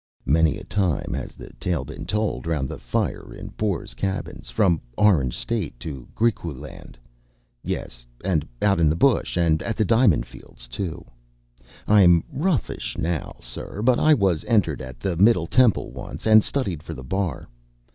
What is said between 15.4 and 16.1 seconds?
Temple